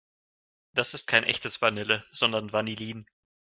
Das 0.73 0.95
ist 0.95 1.05
kein 1.05 1.23
echtes 1.23 1.61
Vanille, 1.61 2.03
sondern 2.11 2.51
Vanillin. 2.51 3.05